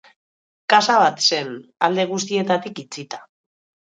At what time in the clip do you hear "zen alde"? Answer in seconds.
1.27-2.07